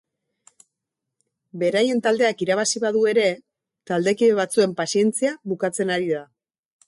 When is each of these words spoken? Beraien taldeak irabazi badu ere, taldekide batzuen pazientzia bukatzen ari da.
Beraien 1.63 2.01
taldeak 2.07 2.41
irabazi 2.45 2.81
badu 2.85 3.05
ere, 3.13 3.27
taldekide 3.91 4.37
batzuen 4.41 4.75
pazientzia 4.81 5.35
bukatzen 5.53 5.93
ari 5.99 6.13
da. 6.17 6.25